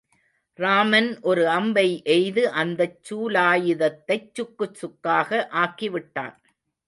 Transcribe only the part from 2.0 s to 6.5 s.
எய்து அந்தச் சூலாயுதத்தைச் சுக்குச் சுக்காக ஆக்கிவிட்டான்.